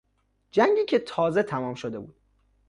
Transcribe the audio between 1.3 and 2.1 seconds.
تمام شده